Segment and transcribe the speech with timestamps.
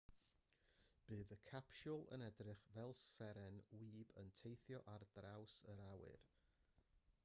[1.09, 6.27] bydd y capsiwl yn edrych fel seren wib yn teithio ar draws yr awyr